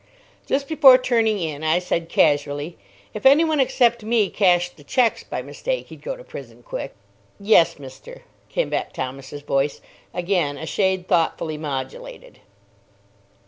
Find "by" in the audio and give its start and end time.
5.23-5.43